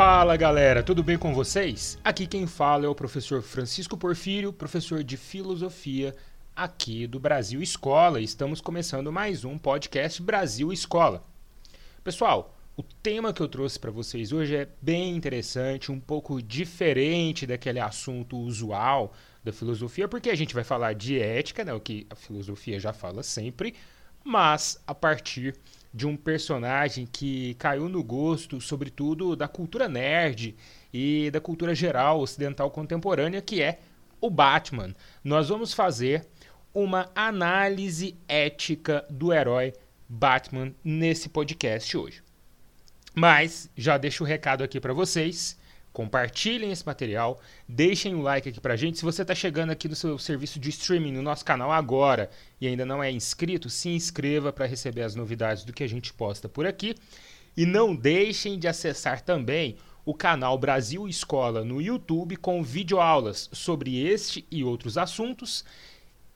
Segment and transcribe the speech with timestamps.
[0.00, 1.98] Fala galera, tudo bem com vocês?
[2.04, 6.14] Aqui quem fala é o professor Francisco Porfírio, professor de filosofia
[6.54, 8.20] aqui do Brasil Escola.
[8.20, 11.24] Estamos começando mais um podcast Brasil Escola.
[12.04, 17.44] Pessoal, o tema que eu trouxe para vocês hoje é bem interessante, um pouco diferente
[17.44, 22.06] daquele assunto usual da filosofia, porque a gente vai falar de ética, né, o que
[22.08, 23.74] a filosofia já fala sempre,
[24.22, 25.56] mas a partir
[25.98, 30.54] de um personagem que caiu no gosto, sobretudo, da cultura nerd
[30.94, 33.80] e da cultura geral ocidental contemporânea, que é
[34.20, 34.94] o Batman.
[35.24, 36.24] Nós vamos fazer
[36.72, 39.72] uma análise ética do herói
[40.08, 42.22] Batman nesse podcast hoje.
[43.12, 45.58] Mas já deixo o recado aqui para vocês.
[45.98, 48.98] Compartilhem esse material, deixem o like aqui pra gente.
[48.98, 52.68] Se você está chegando aqui no seu serviço de streaming no nosso canal agora e
[52.68, 56.48] ainda não é inscrito, se inscreva para receber as novidades do que a gente posta
[56.48, 56.94] por aqui.
[57.56, 64.00] E não deixem de acessar também o canal Brasil Escola no YouTube com videoaulas sobre
[64.00, 65.64] este e outros assuntos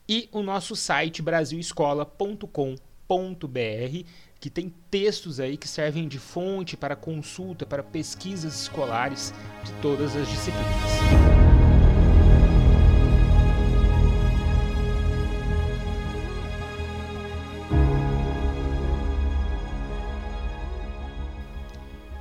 [0.09, 2.92] e o nosso site brasilescola.com.br
[4.39, 10.15] que tem textos aí que servem de fonte para consulta, para pesquisas escolares de todas
[10.15, 11.33] as disciplinas.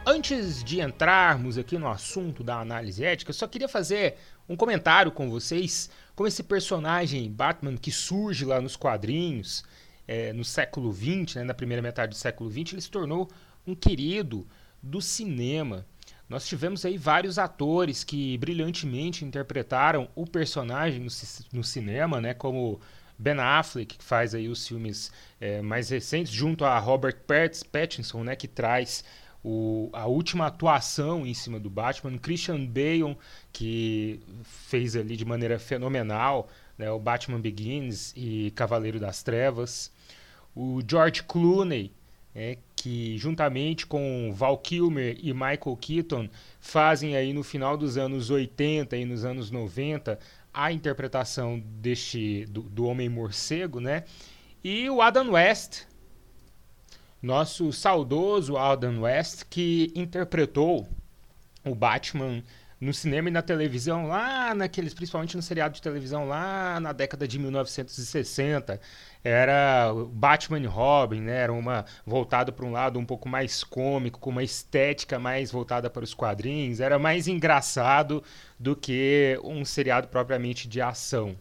[0.04, 4.16] Antes de entrarmos aqui no assunto da análise ética, só queria fazer
[4.48, 9.64] um comentário com vocês com esse personagem Batman que surge lá nos quadrinhos
[10.12, 13.30] é, no século XX, né, na primeira metade do século XX, ele se tornou
[13.66, 14.46] um querido
[14.82, 15.86] do cinema.
[16.28, 21.08] Nós tivemos aí vários atores que brilhantemente interpretaram o personagem no,
[21.50, 22.78] no cinema, né, como
[23.18, 27.16] Ben Affleck, que faz aí os filmes é, mais recentes, junto a Robert
[27.70, 29.02] Pattinson, né, que traz
[29.42, 33.16] o, a última atuação em cima do Batman, Christian Bale,
[33.50, 39.90] que fez ali de maneira fenomenal né, o Batman Begins e Cavaleiro das Trevas.
[40.54, 41.92] O George Clooney,
[42.34, 46.28] né, que juntamente com Val Kilmer e Michael Keaton
[46.60, 50.18] fazem aí no final dos anos 80 e nos anos 90
[50.52, 54.04] a interpretação deste do, do Homem Morcego, né?
[54.62, 55.84] E o Adam West,
[57.22, 60.86] nosso saudoso Adam West, que interpretou
[61.64, 62.42] o Batman
[62.82, 67.28] no cinema e na televisão, lá naqueles, principalmente no seriado de televisão, lá na década
[67.28, 68.80] de 1960,
[69.22, 71.42] era Batman e Robin, né?
[71.42, 75.88] Era uma voltado para um lado um pouco mais cômico, com uma estética mais voltada
[75.88, 78.20] para os quadrinhos, era mais engraçado
[78.58, 81.36] do que um seriado propriamente de ação.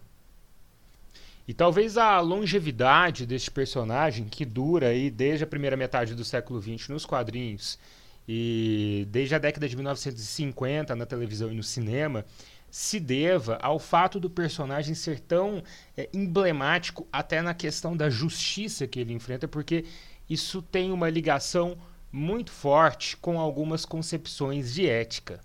[1.48, 6.62] E talvez a longevidade deste personagem, que dura aí desde a primeira metade do século
[6.62, 7.80] XX nos quadrinhos
[8.28, 12.26] e desde a década de 1950 na televisão e no cinema
[12.70, 15.62] se deva ao fato do personagem ser tão
[15.98, 19.84] é, emblemático até na questão da justiça que ele enfrenta, porque
[20.30, 21.78] isso tem uma ligação
[22.12, 25.42] muito forte com algumas concepções de ética.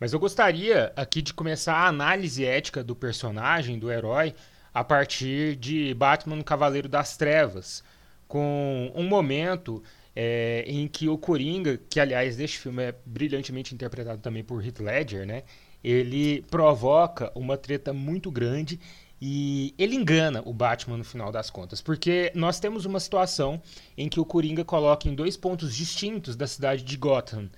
[0.00, 4.34] Mas eu gostaria aqui de começar a análise ética do personagem, do herói,
[4.72, 7.82] a partir de Batman Cavaleiro das Trevas,
[8.28, 9.82] com um momento
[10.20, 14.80] é, em que o Coringa, que aliás este filme é brilhantemente interpretado também por Heath
[14.80, 15.44] Ledger, né?
[15.82, 18.80] Ele provoca uma treta muito grande
[19.22, 23.62] e ele engana o Batman no final das contas, porque nós temos uma situação
[23.96, 27.48] em que o Coringa coloca em dois pontos distintos da cidade de Gotham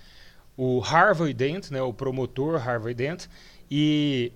[0.54, 3.24] o Harvey Dent, né, o promotor Harvey Dent,
[3.70, 4.32] e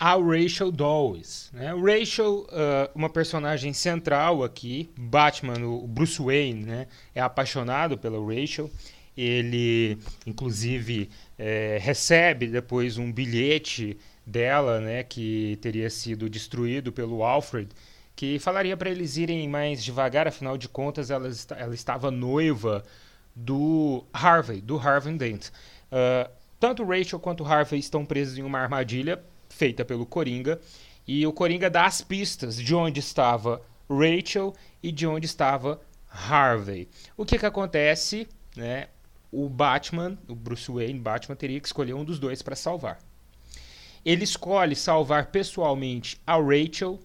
[0.00, 1.50] a Rachel Dawes.
[1.52, 1.74] Né?
[1.74, 6.86] Rachel, uh, uma personagem central aqui, Batman, o Bruce Wayne, né?
[7.14, 8.70] é apaixonado pela Rachel.
[9.14, 17.68] Ele, inclusive, é, recebe depois um bilhete dela, né, que teria sido destruído pelo Alfred,
[18.16, 22.82] que falaria para eles irem mais devagar, afinal de contas, ela, ela estava noiva
[23.34, 25.48] do Harvey, do Harvey Dent.
[25.48, 29.22] Uh, tanto Rachel quanto Harvey estão presos em uma armadilha
[29.60, 30.58] feita pelo Coringa.
[31.06, 33.60] E o Coringa dá as pistas de onde estava
[33.90, 35.78] Rachel e de onde estava
[36.10, 36.88] Harvey.
[37.14, 38.26] O que, que acontece?
[38.56, 38.88] Né?
[39.30, 42.98] O Batman, o Bruce Wayne, Batman, teria que escolher um dos dois para salvar.
[44.02, 46.98] Ele escolhe salvar pessoalmente a Rachel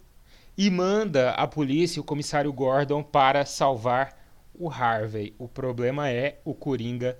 [0.58, 4.18] e manda a polícia e o comissário Gordon para salvar
[4.54, 5.36] o Harvey.
[5.38, 7.18] O problema é o Coringa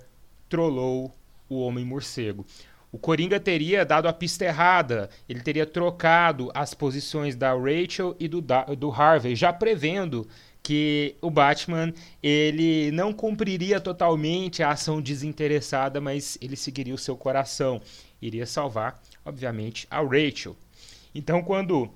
[0.48, 1.14] trollou
[1.46, 2.46] o Homem Morcego.
[2.92, 8.28] O Coringa teria dado a pista errada, ele teria trocado as posições da Rachel e
[8.28, 10.26] do, do Harvey, já prevendo
[10.62, 11.92] que o Batman
[12.22, 17.80] ele não cumpriria totalmente a ação desinteressada, mas ele seguiria o seu coração,
[18.20, 20.56] iria salvar, obviamente, a Rachel.
[21.14, 21.88] Então, quando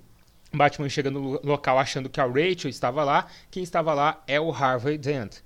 [0.53, 4.53] Batman chega no local achando que a Rachel estava lá, quem estava lá é o
[4.53, 5.39] Harvey Dent.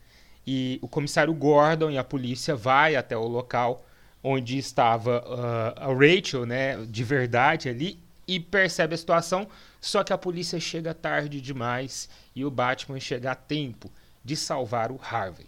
[0.46, 3.86] E o comissário Gordon e a polícia vai até o local
[4.26, 9.46] onde estava uh, a Rachel, né, de verdade ali, e percebe a situação,
[9.78, 13.92] só que a polícia chega tarde demais e o Batman chega a tempo
[14.24, 15.46] de salvar o Harvey.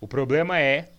[0.00, 0.90] O problema é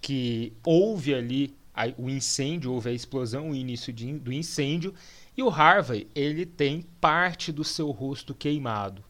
[0.00, 4.92] que houve ali a, o incêndio, houve a explosão, o início de, do incêndio,
[5.36, 9.04] e o Harvey, ele tem parte do seu rosto queimado.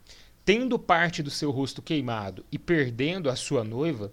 [0.45, 4.13] Tendo parte do seu rosto queimado e perdendo a sua noiva,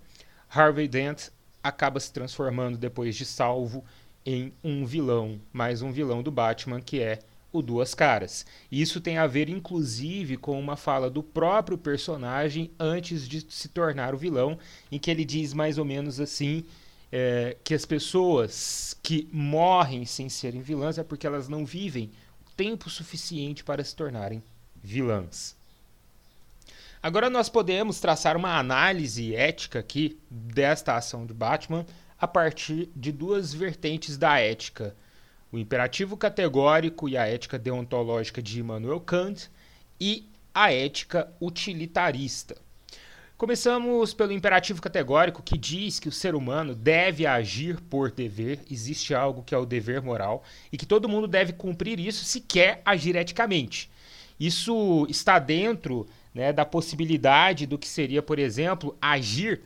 [0.49, 1.29] Harvey Dent
[1.63, 3.83] acaba se transformando depois de salvo
[4.25, 7.19] em um vilão, mais um vilão do Batman que é
[7.51, 8.45] o Duas Caras.
[8.71, 14.13] Isso tem a ver, inclusive, com uma fala do próprio personagem antes de se tornar
[14.13, 14.57] o vilão,
[14.91, 16.65] em que ele diz mais ou menos assim:
[17.11, 22.11] é, que as pessoas que morrem sem serem vilãs é porque elas não vivem
[22.57, 24.43] tempo suficiente para se tornarem
[24.83, 25.55] vilãs.
[27.03, 31.85] Agora nós podemos traçar uma análise ética aqui desta ação de Batman
[32.17, 34.95] a partir de duas vertentes da ética:
[35.51, 39.51] o imperativo categórico e a ética deontológica de Immanuel Kant
[39.99, 42.55] e a ética utilitarista.
[43.37, 49.13] Começamos pelo imperativo categórico que diz que o ser humano deve agir por dever, existe
[49.13, 50.41] algo que é o dever moral
[50.71, 53.91] e que todo mundo deve cumprir isso se quer agir eticamente.
[54.39, 59.61] Isso está dentro né, da possibilidade do que seria, por exemplo, agir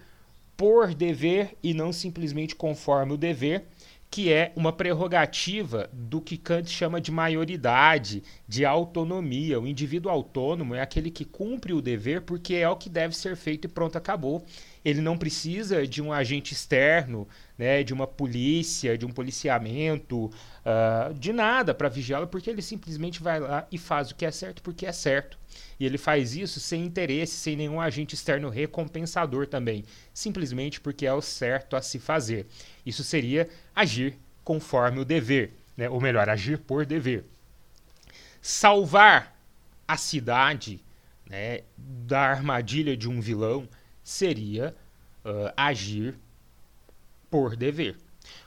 [0.55, 3.65] por dever e não simplesmente conforme o dever,
[4.09, 9.59] que é uma prerrogativa do que Kant chama de maioridade, de autonomia.
[9.59, 13.35] O indivíduo autônomo é aquele que cumpre o dever porque é o que deve ser
[13.35, 14.45] feito e pronto, acabou.
[14.87, 21.13] Ele não precisa de um agente externo, né, de uma polícia, de um policiamento, uh,
[21.13, 24.63] de nada para vigiá-lo, porque ele simplesmente vai lá e faz o que é certo
[24.63, 25.37] porque é certo.
[25.77, 31.13] E ele faz isso sem interesse, sem nenhum agente externo recompensador também, simplesmente porque é
[31.13, 32.47] o certo a se fazer.
[32.85, 35.89] Isso seria agir conforme o dever, né?
[35.89, 37.25] ou melhor, agir por dever.
[38.41, 39.37] Salvar
[39.85, 40.79] a cidade
[41.29, 43.67] né, da armadilha de um vilão
[44.07, 44.75] seria
[45.25, 46.17] uh, agir
[47.29, 47.97] por dever.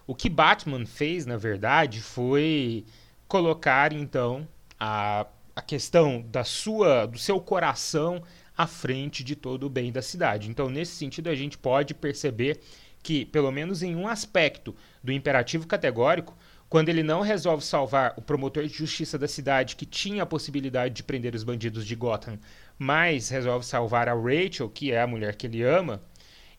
[0.06, 2.84] O que Batman fez, na verdade, foi
[3.26, 4.46] colocar então
[4.78, 8.22] a a questão da sua, do seu coração
[8.56, 10.48] à frente de todo o bem da cidade.
[10.48, 12.60] Então, nesse sentido, a gente pode perceber
[13.02, 16.36] que, pelo menos em um aspecto do imperativo categórico,
[16.68, 20.94] quando ele não resolve salvar o promotor de justiça da cidade que tinha a possibilidade
[20.94, 22.38] de prender os bandidos de Gotham,
[22.80, 26.00] mas resolve salvar a Rachel, que é a mulher que ele ama,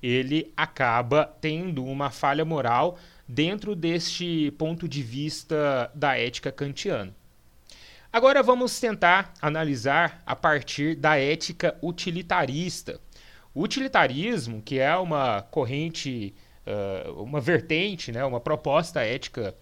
[0.03, 7.11] ele acaba tendo uma falha moral dentro deste ponto de vista da ética kantiana.
[8.13, 13.01] Agora vamos tentar analisar a partir da ética utilitarista.
[13.51, 16.35] O utilitarismo, que é uma corrente,
[16.67, 19.55] uh, uma vertente, né, uma proposta ética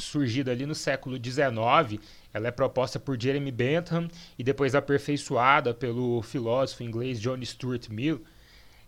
[0.00, 2.02] surgida ali no século XIX,
[2.36, 8.22] ela é proposta por Jeremy Bentham e depois aperfeiçoada pelo filósofo inglês John Stuart Mill.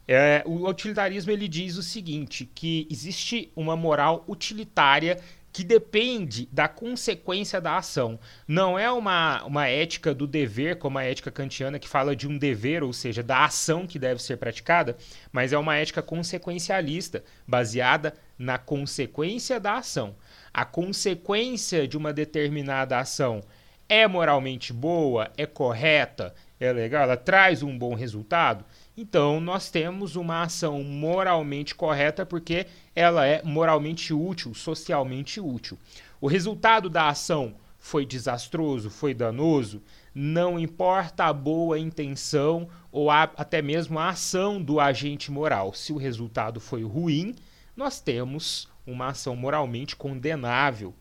[0.06, 5.18] É, o utilitarismo ele diz o seguinte, que existe uma moral utilitária
[5.50, 8.20] que depende da consequência da ação.
[8.46, 12.36] Não é uma, uma ética do dever, como a ética kantiana, que fala de um
[12.36, 14.96] dever, ou seja, da ação que deve ser praticada,
[15.32, 20.14] mas é uma ética consequencialista, baseada na consequência da ação.
[20.52, 23.42] A consequência de uma determinada ação
[23.88, 28.64] é moralmente boa, é correta, é legal, ela traz um bom resultado?
[28.96, 35.78] Então, nós temos uma ação moralmente correta porque ela é moralmente útil, socialmente útil.
[36.20, 43.22] O resultado da ação foi desastroso, foi danoso, não importa a boa intenção ou a,
[43.22, 45.72] até mesmo a ação do agente moral.
[45.72, 47.36] Se o resultado foi ruim,
[47.76, 50.94] nós temos uma ação moralmente condenável.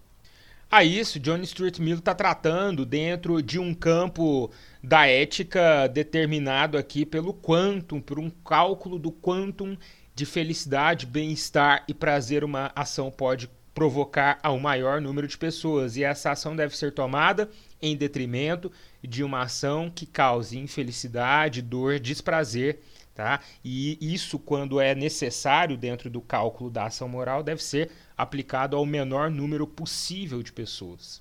[0.69, 4.51] A isso, John Stuart Mill está tratando dentro de um campo
[4.83, 9.77] da ética determinado aqui pelo quantum, por um cálculo do quantum
[10.13, 15.95] de felicidade, bem-estar e prazer uma ação pode provocar ao maior número de pessoas.
[15.95, 17.49] E essa ação deve ser tomada
[17.81, 22.79] em detrimento de uma ação que cause infelicidade, dor, desprazer,
[23.17, 23.39] Tá?
[23.65, 28.85] E isso, quando é necessário dentro do cálculo da ação moral, deve ser aplicado ao
[28.85, 31.19] menor número possível de pessoas.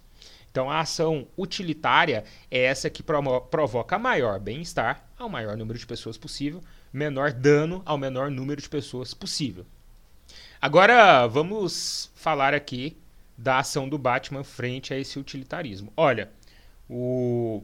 [0.51, 6.19] Então, a ação utilitária é essa que provoca maior bem-estar ao maior número de pessoas
[6.19, 6.61] possível,
[6.93, 9.65] menor dano ao menor número de pessoas possível.
[10.61, 12.95] Agora, vamos falar aqui
[13.39, 15.91] da ação do Batman frente a esse utilitarismo.
[15.97, 16.31] Olha,
[16.91, 17.63] o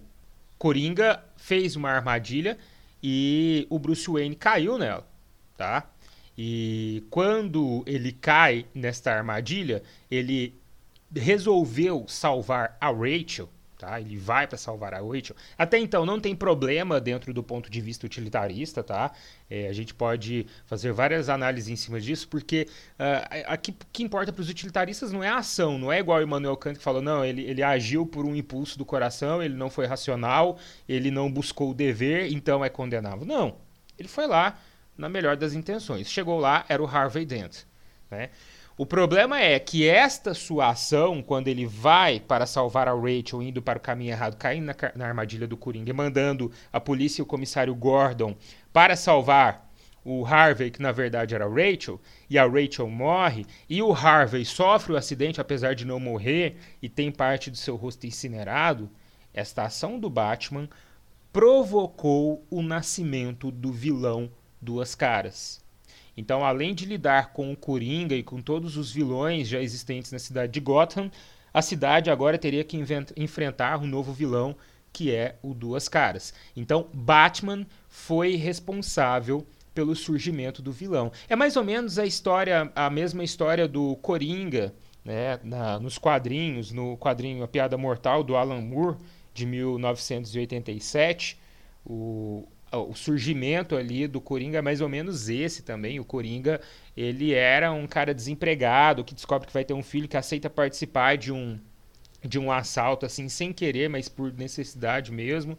[0.57, 2.57] Coringa fez uma armadilha
[3.03, 5.07] e o Bruce Wayne caiu nela,
[5.57, 5.91] tá?
[6.37, 10.55] E quando ele cai nesta armadilha, ele
[11.15, 13.49] resolveu salvar a Rachel,
[13.83, 14.01] tá?
[14.01, 15.35] Ele vai para salvar a Rachel.
[15.59, 19.11] Até então não tem problema dentro do ponto de vista utilitarista, tá?
[19.51, 23.59] É, a gente pode fazer várias análises em cima disso, porque uh, o
[23.93, 26.79] que importa para os utilitaristas não é a ação, não é igual o Emmanuel Kant
[26.79, 30.59] que falou, não, ele, ele agiu por um impulso do coração, ele não foi racional,
[30.89, 33.27] ele não buscou o dever, então é condenável.
[33.27, 33.57] Não,
[33.99, 34.59] ele foi lá
[34.97, 36.09] na melhor das intenções.
[36.09, 37.65] Chegou lá, era o Harvey Dent,
[38.09, 38.31] né?
[38.83, 43.63] O problema é que esta sua ação, quando ele vai para salvar a Rachel, indo
[43.63, 47.23] para o caminho errado, caindo na, na armadilha do Coringa e mandando a polícia e
[47.23, 48.37] o comissário Gordon
[48.73, 49.71] para salvar
[50.05, 54.45] o Harvey, que na verdade era a Rachel, e a Rachel morre, e o Harvey
[54.45, 58.91] sofre o acidente apesar de não morrer e tem parte do seu rosto incinerado,
[59.33, 60.69] esta ação do Batman
[61.33, 64.29] provocou o nascimento do vilão
[64.61, 65.62] Duas Caras.
[66.17, 70.19] Então, além de lidar com o Coringa e com todos os vilões já existentes na
[70.19, 71.11] cidade de Gotham,
[71.53, 72.79] a cidade agora teria que
[73.17, 74.57] enfrentar um novo vilão
[74.93, 76.35] que é o Duas Caras.
[76.55, 81.11] Então, Batman foi responsável pelo surgimento do vilão.
[81.29, 86.73] É mais ou menos a história, a mesma história do Coringa, né, na, nos quadrinhos,
[86.73, 88.99] no quadrinho A Piada Mortal do Alan Moore
[89.33, 91.41] de 1987.
[91.85, 96.01] O, o surgimento ali do Coringa é mais ou menos esse também.
[96.01, 96.61] O Coringa,
[96.97, 101.17] ele era um cara desempregado que descobre que vai ter um filho que aceita participar
[101.17, 101.59] de um
[102.25, 105.57] de um assalto assim sem querer, mas por necessidade mesmo.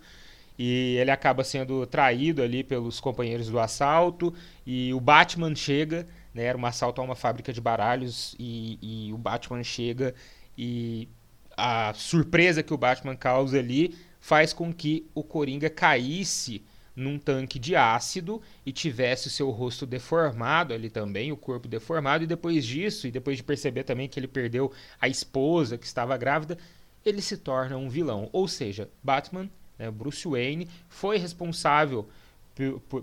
[0.58, 4.34] E ele acaba sendo traído ali pelos companheiros do assalto
[4.66, 9.14] e o Batman chega, né, era um assalto a uma fábrica de baralhos e, e
[9.14, 10.14] o Batman chega
[10.58, 11.10] e
[11.58, 16.64] a surpresa que o Batman causa ali faz com que o Coringa caísse
[16.96, 22.24] num tanque de ácido e tivesse o seu rosto deformado ali também, o corpo deformado,
[22.24, 24.72] e depois disso, e depois de perceber também que ele perdeu
[25.02, 26.58] a esposa que estava grávida,
[27.06, 28.30] ele se torna um vilão.
[28.32, 32.08] Ou seja, Batman, né, Bruce Wayne, foi responsável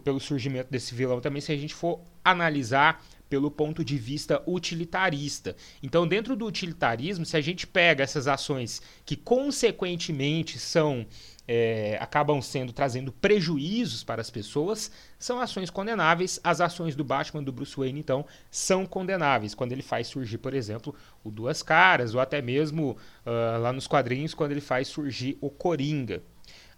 [0.05, 5.57] pelo surgimento desse vilão também, se a gente for analisar pelo ponto de vista utilitarista.
[5.81, 11.07] Então, dentro do utilitarismo, se a gente pega essas ações que consequentemente são
[11.53, 16.39] é, acabam sendo trazendo prejuízos para as pessoas, são ações condenáveis.
[16.45, 19.55] As ações do Batman do Bruce Wayne, então, são condenáveis.
[19.55, 20.95] Quando ele faz surgir, por exemplo,
[21.25, 22.97] o Duas Caras, ou até mesmo
[23.27, 26.23] uh, lá nos quadrinhos, quando ele faz surgir o Coringa.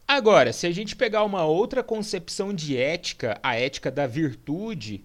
[0.09, 5.04] Agora, se a gente pegar uma outra concepção de ética, a ética da virtude,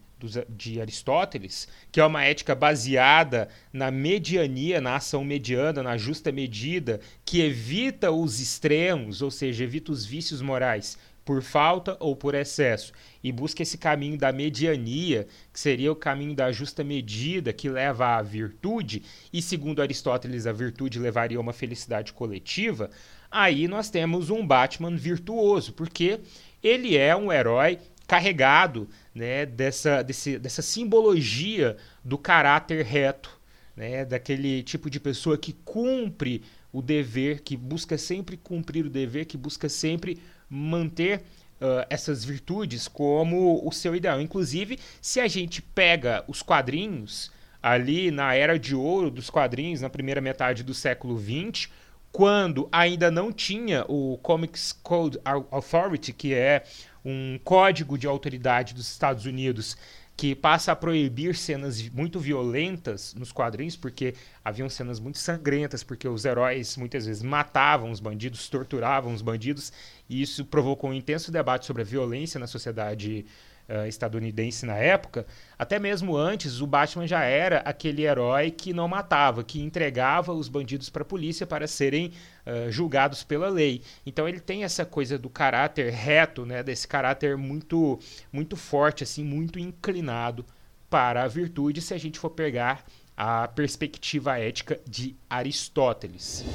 [0.49, 6.99] de Aristóteles, que é uma ética baseada na mediania, na ação mediana, na justa medida,
[7.23, 10.97] que evita os extremos, ou seja, evita os vícios morais
[11.27, 16.33] por falta ou por excesso, e busca esse caminho da mediania, que seria o caminho
[16.33, 21.51] da justa medida, que leva à virtude, e segundo Aristóteles, a virtude levaria a uma
[21.51, 22.89] felicidade coletiva,
[23.29, 26.21] aí nós temos um Batman virtuoso, porque
[26.63, 27.77] ele é um herói
[28.07, 33.29] carregado né, dessa, desse, dessa simbologia do caráter reto,
[33.75, 39.25] né, daquele tipo de pessoa que cumpre o dever, que busca sempre cumprir o dever,
[39.25, 41.19] que busca sempre manter
[41.61, 44.21] uh, essas virtudes como o seu ideal.
[44.21, 49.89] Inclusive, se a gente pega os quadrinhos ali na era de ouro dos quadrinhos, na
[49.89, 51.69] primeira metade do século XX,
[52.11, 55.19] quando ainda não tinha o Comics Code
[55.51, 56.63] Authority, que é
[57.09, 59.77] um código de autoridade dos Estados Unidos
[60.17, 66.07] que passa a proibir cenas muito violentas nos quadrinhos, porque haviam cenas muito sangrentas, porque
[66.07, 69.71] os heróis muitas vezes matavam os bandidos, torturavam os bandidos,
[70.09, 73.27] e isso provocou um intenso debate sobre a violência na sociedade
[73.69, 75.25] uh, estadunidense na época,
[75.57, 80.47] até mesmo antes, o Batman já era aquele herói que não matava, que entregava os
[80.47, 82.11] bandidos para a polícia para serem
[82.45, 83.81] uh, julgados pela lei.
[84.05, 87.99] Então ele tem essa coisa do caráter reto, né, desse caráter muito,
[88.31, 90.45] muito forte, assim, muito inclinado
[90.89, 96.45] para a virtude, se a gente for pegar a perspectiva ética de Aristóteles.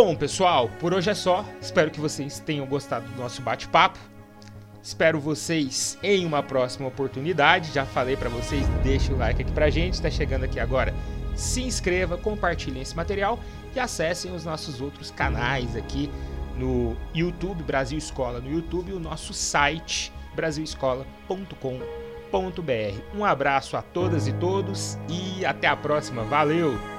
[0.00, 1.44] Bom, pessoal, por hoje é só.
[1.60, 3.98] Espero que vocês tenham gostado do nosso bate-papo.
[4.80, 7.72] Espero vocês em uma próxima oportunidade.
[7.72, 9.94] Já falei para vocês, deixe o like aqui pra gente.
[9.94, 10.94] Está chegando aqui agora.
[11.34, 13.40] Se inscreva, compartilhem esse material
[13.74, 16.08] e acessem os nossos outros canais aqui
[16.56, 23.16] no YouTube, Brasil Escola no YouTube, e o nosso site brasilescola.com.br.
[23.16, 26.22] Um abraço a todas e todos e até a próxima.
[26.22, 26.97] Valeu!